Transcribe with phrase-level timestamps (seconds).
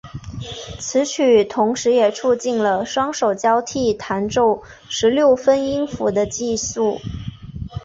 [0.79, 6.99] 此曲同时也促进了双手交替弹奏十六分音符的技术。